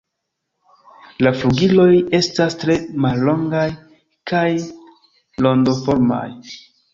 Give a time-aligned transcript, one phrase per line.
[1.25, 1.89] La flugiloj
[2.19, 3.67] estas tre mallongaj
[4.33, 4.43] kaj
[5.49, 6.25] rondoformaj.